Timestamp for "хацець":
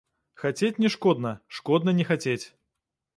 0.43-0.79, 2.13-2.43